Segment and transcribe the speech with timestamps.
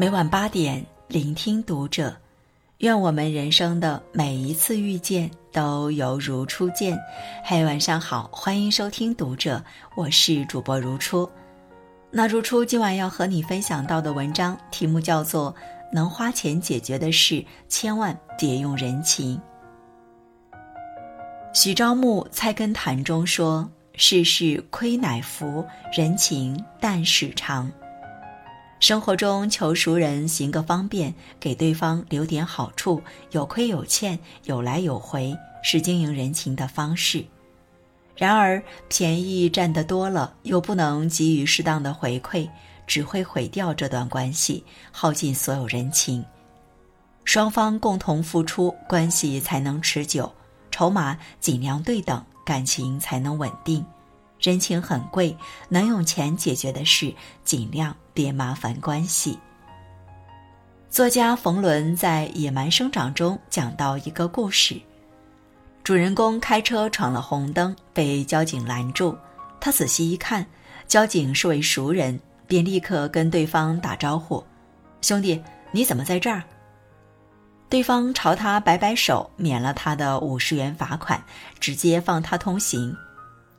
[0.00, 2.16] 每晚八点，聆听读者。
[2.78, 6.96] 愿我们人生的每一次遇见都犹如初见。
[7.44, 9.60] 嘿，晚上好，欢迎收听读者，
[9.96, 11.28] 我是主播如初。
[12.12, 15.52] 那如初今晚要和你分享到的文章题目叫做
[15.92, 19.36] 《能花钱解决的事，千万别用人情》。
[21.52, 27.68] 许昭木《菜根谭》中说：“世事亏乃福，人情淡始长。”
[28.80, 37.24] 生活中求熟人行个方便，给对方留点好处，有亏有欠，有来有回，是经营人情的方式。
[38.16, 42.48] 然而，便宜占得多了，又不能给予适当的回馈，
[42.86, 46.24] 只会毁掉这段关系，耗尽所有人情。
[47.24, 50.24] 双方共同付出，关系才能持久；
[50.70, 53.84] 筹码尽量对等，感情才能稳定。
[54.40, 55.36] 人情很贵，
[55.68, 57.12] 能用钱解决的事，
[57.44, 59.38] 尽量别麻烦关系。
[60.90, 64.80] 作家冯仑在《野蛮生长》中讲到一个故事：
[65.84, 69.16] 主人公开车闯了红灯，被交警拦住。
[69.60, 70.46] 他仔细一看，
[70.86, 74.42] 交警是位熟人，便立刻跟对方打招呼
[75.02, 75.42] ：“兄弟，
[75.72, 76.42] 你怎么在这儿？”
[77.68, 81.22] 对方朝他摆摆手，免了他的五十元罚款，
[81.60, 82.96] 直接放他通行。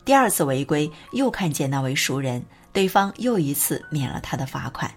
[0.05, 4.91] 第二次违规，又看见那位熟人，对方又一次免了他的罚款，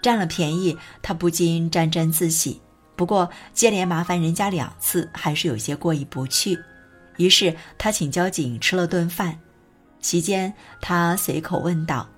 [0.00, 2.60] 占了便宜，他不禁沾沾自喜。
[2.96, 6.56] 不过接连麻烦人家两次，还是有些过意不去。
[7.16, 9.36] 于是他请交警吃了顿饭，
[10.00, 12.08] 席间他随口问道：“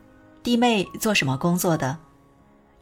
[0.43, 1.97] 弟妹做什么工作的？”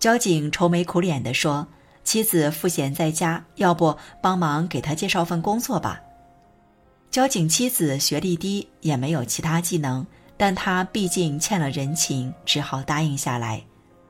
[0.01, 1.67] 交警愁眉苦脸地说
[2.03, 6.01] ：“妻子赋闲在家，要不帮忙给他介绍份工作吧。”
[7.15, 10.05] 交警妻子学历低，也没有其他技能，
[10.37, 13.63] 但他毕竟欠了人情，只好答应下来。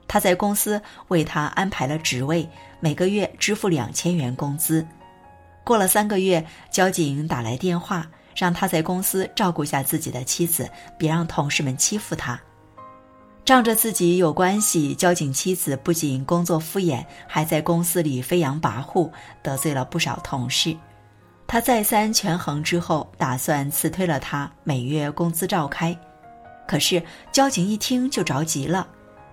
[0.08, 2.48] 他在公司为他安排了职位，
[2.80, 4.87] 每个月支付两千元工资。
[5.64, 10.66] 过了三个月，交警打来电话，让他在公司照顾下自己的妻子，
[10.97, 12.41] 别让同事们欺负他。
[13.44, 19.10] 仗着自己有关系，交警妻子不仅工作敷衍，还在公司里飞扬跋扈，
[19.43, 20.75] 得罪了不少同事。
[21.47, 25.97] 他再三权衡之后，打算辞退了他，每月工资照开。
[26.66, 28.87] 可是交警一听就着急了，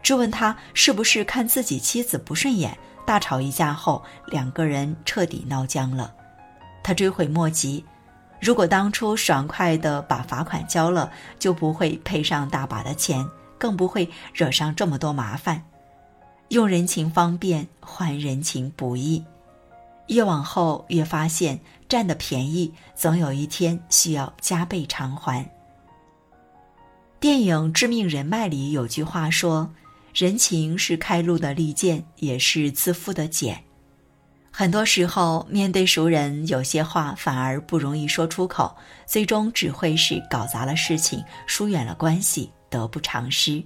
[0.04, 2.78] 质问他是不是看自己妻子不顺眼。
[3.04, 6.14] 大吵一架后，两个人彻底闹僵了。
[6.84, 7.84] 他追悔莫及，
[8.40, 13.26] 如果当初爽快地把罚款交了，就不会赔上大把的钱，
[13.58, 15.64] 更不会惹上这么多麻烦。
[16.50, 19.24] 用人情方便，还人情不易。
[20.08, 25.50] 越往后越发现，占的便宜总有一天需要加倍偿还。
[27.20, 29.72] 电影《致命人脉》里有句话说
[30.14, 33.64] ：“人情是开路的利剑，也是自负的茧。”
[34.54, 38.76] 很多时候，面对熟人，有些话反而不容易说出口，
[39.06, 43.64] 最终只会是搞砸了事情，疏远了关系，得不偿失。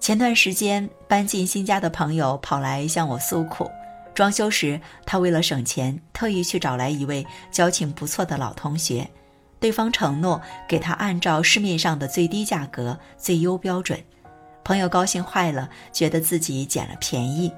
[0.00, 3.70] 前段时间搬进新家的朋友跑来向我诉苦。
[4.14, 9.10] 装修时，他为了省钱，特意去找来一位交情不错的老同学，
[9.58, 13.98] 对方承诺给他按照市面上的最低价格、最优标准。
[14.62, 17.52] 朋友高兴坏了，觉得自己捡了便宜。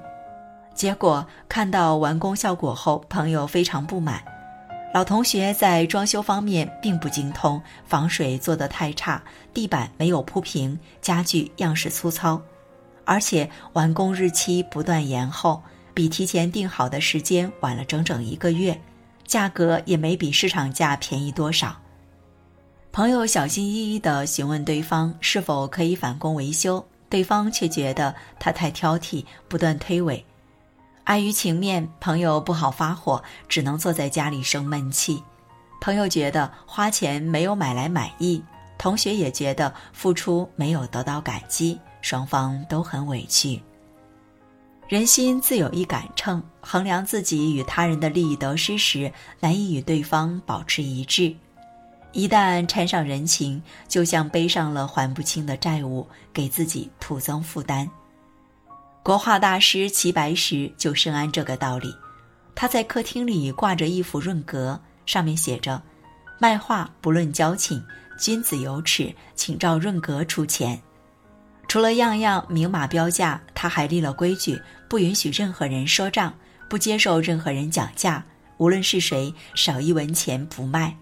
[0.73, 4.21] 结果看到完工效果后，朋友非常不满。
[4.93, 9.21] 老同学在装修方面并不精通，防水做得太差，
[9.53, 12.41] 地板没有铺平，家具样式粗糙，
[13.05, 15.61] 而且完工日期不断延后。
[15.97, 18.79] 比提前定好的时间晚了整整一个月，
[19.25, 21.75] 价格也没比市场价便宜多少。
[22.91, 30.23] 朋友小心翼翼地询问对方是否可以返工维修，对方却觉得他太挑剔，不断推诿。
[31.05, 33.19] 碍于情面，朋友不好发火，
[33.49, 35.23] 只能坐在家里生闷气。
[35.81, 38.39] 朋友觉得花钱没有买来满意，
[38.77, 43.59] 同学也觉得付出没有得到感激，双方都很委屈。
[44.87, 49.11] 人心自有一杆秤，衡量自己与他人的利益得失时，
[49.41, 51.35] 难以与对方保持一致。
[52.13, 57.89] 一旦掺上人情，就像背上了还不清的债务，给自己徒增负担。
[59.03, 61.93] 国画大师齐白石就深谙这个道理。
[62.55, 65.83] 他在客厅里挂着一幅润格，上面写着
[66.39, 67.83] ：“卖画不论交情，
[68.17, 70.81] 君子有耻，请照润格出钱。”
[71.67, 76.33] 除了样样明码标价，他还立了规矩，不允许任何人赊账，
[76.69, 78.23] 不接受任何人讲价，
[78.57, 80.95] 无论是谁，少一文钱不卖。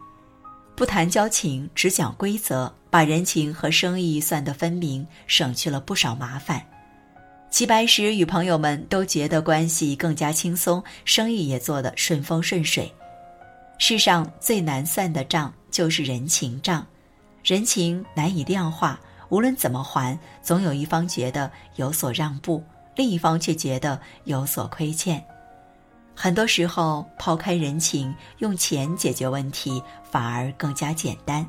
[0.75, 6.61] 不谈交情，只讲规则，把人情和生意算得分明，省去了不少麻烦。
[7.49, 12.91] 齐白石与朋友们都觉得关系更加轻松，生意也做得顺风顺水。
[13.77, 16.85] 世上最难算的账就是人情账，
[17.43, 18.99] 人情难以量化，
[19.29, 22.63] 无论怎么还，总有一方觉得有所让步，
[22.95, 25.23] 另一方却觉得有所亏欠。
[26.15, 31.45] 很多时候，抛开人情，用钱解决问题，反而更加简单。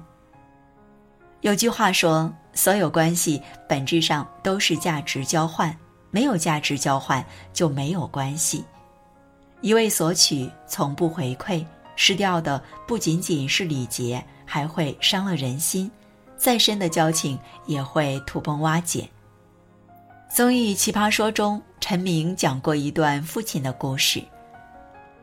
[1.43, 5.77] 有句话说：“所有关系本质上都是价值交换。”
[6.09, 8.65] 没有价值交换就没有关系，
[9.61, 11.63] 一味索取从不回馈，
[11.95, 15.91] 失掉的不仅仅是礼节，还会伤了人心，
[16.37, 19.09] 再深的交情也会土崩瓦解。
[20.35, 24.23] 综艺《奇葩说》中，陈明讲过一段父亲的故事。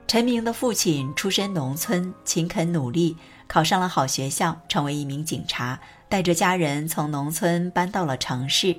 [0.07, 3.15] 陈明的父亲出身农村，勤恳努力，
[3.47, 5.79] 考上了好学校，成为一名警察，
[6.09, 8.75] 带着家人从农村搬到了城市。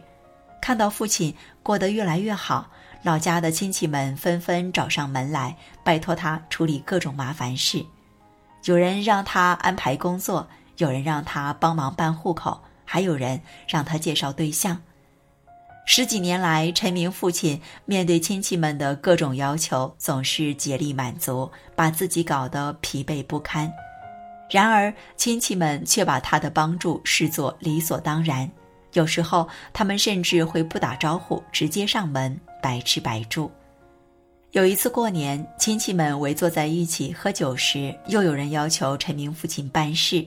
[0.60, 2.70] 看到父亲过得越来越好，
[3.02, 7.84] 老家的亲戚们纷纷找上门来，拜托他处理各种麻烦事。
[8.64, 10.48] 有人让他安排工作，
[10.78, 14.80] 有人让他帮忙办户口，还有人让他介绍对象。
[15.86, 23.70] 十几年来，陈明父亲面对亲戚们的各种要求，总是竭力满足，把自己搞得疲惫不堪。
[24.50, 28.50] 然而，亲戚们却把他的帮助视作理所当然。
[28.94, 33.50] 有时候，他们甚至会不打招呼，直接上门，白吃白住。
[34.52, 40.24] 有一次过年，亲戚们围坐在一起喝酒时，又有人要求陈明父亲办事，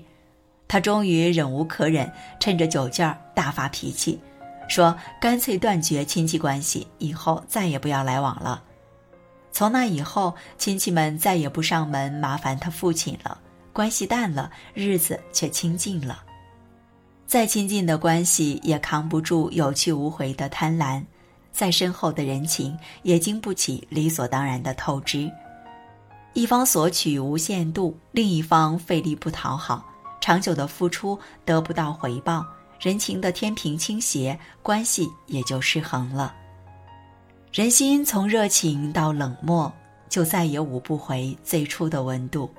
[0.67, 4.19] 他终于忍无可忍，趁着酒劲儿大发脾气，
[4.67, 8.63] 说：“干脆断绝亲戚关系，以后再也不要来往了。”
[9.51, 13.39] 从那以后，亲戚们再也不上门麻烦他父亲了，
[13.73, 16.23] 关系淡了，日子却清静了。
[17.25, 21.03] 再亲近的关系也扛不住有去无回的贪婪，
[21.51, 25.31] 再深厚的人情也经不起理所当然的透支。
[26.33, 29.83] 一方索取无限度，另一方费力不讨好，
[30.19, 32.45] 长久的付出得不到回报，
[32.79, 36.33] 人情的天平倾斜，关系也就失衡了。
[37.51, 39.71] 人心从热情到冷漠，
[40.09, 42.49] 就再也捂不回最初的温度。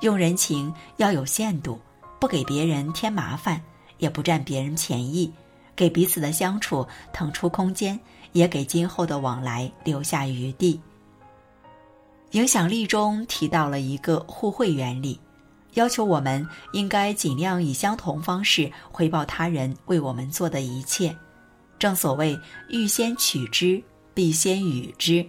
[0.00, 1.78] 用人情要有限度，
[2.20, 3.60] 不给别人添麻烦。
[3.98, 5.28] 也不占别人便宜，
[5.74, 7.98] 给彼此的相处腾出空间，
[8.30, 10.80] 也给今后的往来留下余地。
[12.30, 15.18] 影响力中提到了一个互惠原理，
[15.74, 21.14] 要求我们应该尽量以相同方式回报他人为我们做的一切。
[21.78, 22.38] 正所谓
[22.68, 23.80] 欲先取之，
[24.12, 25.24] 必先予之，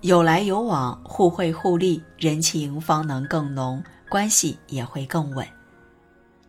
[0.00, 5.46] 有来有往，互惠互利，人情方能更浓，关系也会更稳。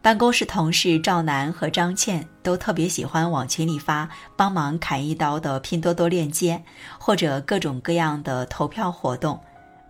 [0.01, 6.63] 办公室同事赵楠和张倩都特别喜欢往群里发帮忙砍一刀的拼多多链接，
[6.99, 9.37] 或者各种各样的投票活动。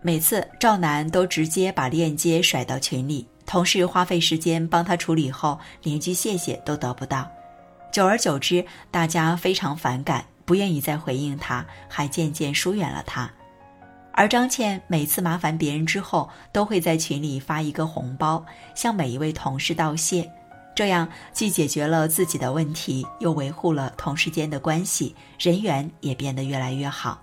[0.06, 7.28] 每次赵楠都直接把链接甩到群里，同事花费时间帮他处理后，连句谢谢都得不到。
[7.92, 13.28] 久而久之，大家非常反感，不愿意再回应他，还渐渐疏远了他。
[14.12, 20.30] 而张倩每次麻烦别人之后，都会在群里发一个红包，向每一位同事道谢，
[20.76, 27.20] 这样既解决了自己的问题，又维护了同事间的关系，人缘也变得越来越好。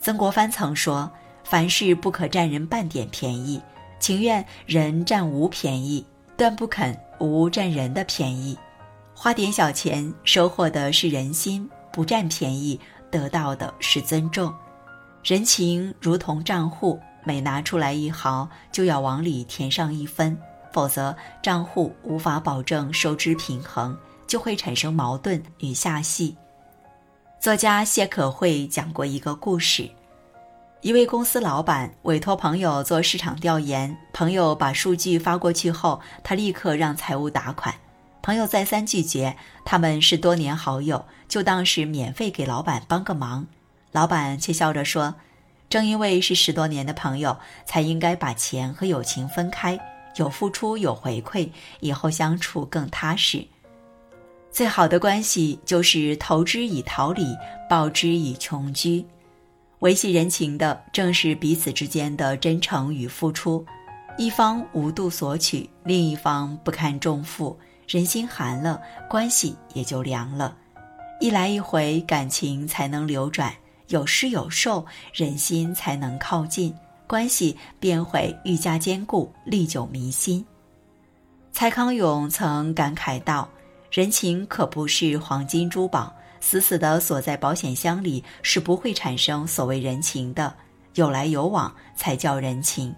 [0.00, 1.08] 曾国藩曾说
[1.44, 3.60] ：“凡事不可占人半点便宜，
[4.00, 6.04] 情愿人占无便宜，
[6.36, 8.58] 断不肯无占人的便宜。
[9.14, 14.52] 花点小钱，收获的是人心；不占便宜，得到的是尊重。”
[15.22, 20.36] 人情如同账户，每拿出来一毫，就要往里填上一分，
[20.72, 23.96] 否则账户无法保证收支平衡，
[24.26, 26.36] 就会产生矛盾与下戏。
[27.40, 29.88] 作家谢可慧讲过一个故事：
[30.84, 37.74] 一位公司老板委托朋友做市场调研，朋友把数据发过去后，他立刻让财务打款，
[38.20, 43.46] 朋友再三拒绝，他们是多年好友，就当是免费给老板帮个忙。
[43.92, 45.14] 老板却笑着说
[45.70, 49.80] ：“正因为是十多年的朋友，才应该把钱和友情分开，
[50.16, 51.48] 有付出有回馈，
[51.80, 53.42] 以后相处更踏实。
[54.52, 57.34] 最好的关系就是投之以桃李，
[57.70, 59.02] 报之以琼琚。
[59.84, 63.62] 维系人情的正是彼此之间的真诚与付出。
[64.16, 67.54] 一方无度索取，另一方不堪重负，
[67.86, 70.56] 人心寒了，关系也就凉了。
[71.20, 73.52] 一来一回，感情才能流转。”
[73.88, 76.74] 有失有受，人心才能靠近，
[77.06, 80.42] 关系便会愈加坚固，历久弥新。
[81.52, 83.46] 蔡康永曾感慨道
[83.92, 86.10] ：“人情可不是黄金珠宝，
[86.44, 90.54] 死死地锁在保险箱里，是不会产生所谓人情的。
[90.92, 92.94] 有来有往才叫人情，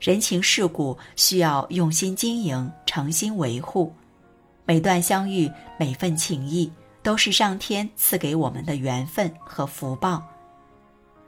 [0.00, 3.92] 人情世故需要用心经营、诚心维护。
[4.64, 6.72] 每段相遇、每份情谊，
[7.02, 10.22] 都是上天赐给我们的缘分和福报。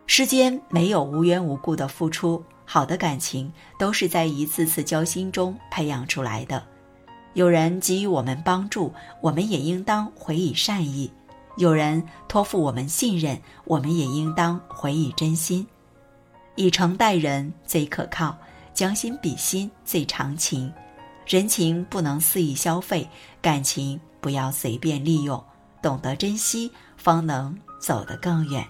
[0.07, 6.63] 世间没有无缘无故的付出，好的感情都是在一次次交心中培养出来的。
[7.35, 11.11] 有人给予我们帮助，我们也应当回以善意；
[11.57, 15.67] 有人托付我们信任，我们也应当回以真心。
[16.55, 18.37] 以诚待人最可靠，
[18.75, 20.73] 将心比心最长情。
[21.27, 23.09] 人情不能肆意消费，
[23.41, 25.43] 感情不要随便利用，
[25.81, 28.67] 懂得珍惜，方能走得更远。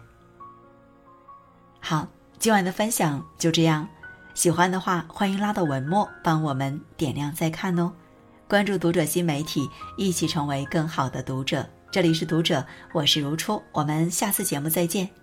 [1.81, 2.07] 好，
[2.39, 3.89] 今晚的分享就这样。
[4.35, 7.93] 喜欢的话，欢迎拉到文末帮我们点亮再看哦。
[8.49, 11.69] 关注读者新媒体，一起成为更好的读者。
[11.93, 15.22] 这里是读者，我是如初，我们下次节目再见。